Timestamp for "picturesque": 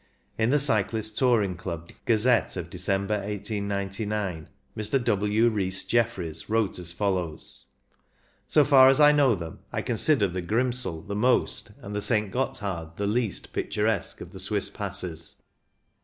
13.53-14.21